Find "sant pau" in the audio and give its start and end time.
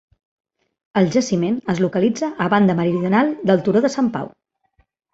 4.01-4.37